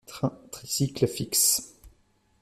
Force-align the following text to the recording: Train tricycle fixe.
Train 0.07 0.33
tricycle 0.51 1.05
fixe. 1.07 1.75